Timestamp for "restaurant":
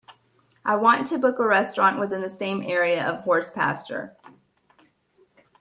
1.47-1.99